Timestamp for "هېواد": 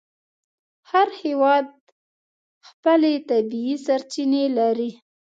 1.21-1.65